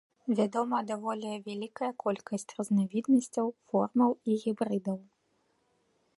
Вядома 0.37 0.77
даволі 0.91 1.29
вялікая 1.47 1.91
колькасць 2.05 2.47
разнавіднасцяў, 2.61 3.47
формаў 3.71 4.11
і 4.29 4.43
гібрыдаў. 4.47 4.97